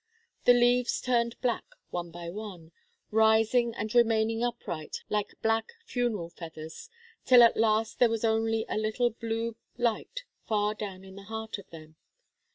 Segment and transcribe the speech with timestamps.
[0.45, 2.71] The leaves turned black, one by one,
[3.11, 6.89] rising and remaining upright like black funeral feathers,
[7.23, 11.59] till at last there was only a little blue light far down in the heart
[11.59, 11.97] of them.